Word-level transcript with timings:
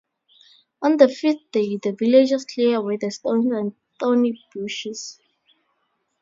On 0.81 0.97
the 0.97 1.07
fifth 1.07 1.51
day 1.51 1.77
the 1.77 1.91
villagers 1.91 2.43
clear 2.45 2.77
away 2.77 2.97
the 2.99 3.11
stones 3.11 3.45
and 3.51 3.75
thorny 3.99 4.43
bushes. 4.51 5.19